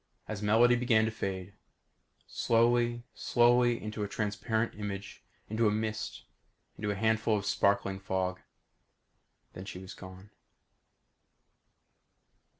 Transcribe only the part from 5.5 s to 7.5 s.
a mist, into a handful of